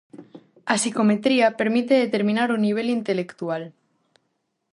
A 0.73 0.75
psicometría 0.81 1.57
permite 1.59 1.93
determinar 2.03 2.49
o 2.51 2.61
nivel 2.65 2.87
intelectual. 2.99 3.63